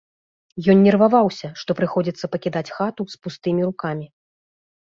[0.73, 4.07] Ён нерваваўся, што прыходзіцца пакідаць хату з пустымі рукамі.